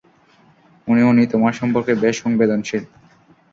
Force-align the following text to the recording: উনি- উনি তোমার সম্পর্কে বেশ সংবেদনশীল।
উনি- 0.87 1.01
উনি 1.11 1.23
তোমার 1.27 1.53
সম্পর্কে 1.53 1.93
বেশ 1.95 2.15
সংবেদনশীল। 2.23 2.83